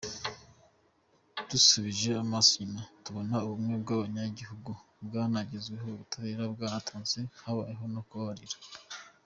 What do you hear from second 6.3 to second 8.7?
bwaratanzwe, habayeho no kubabarira.”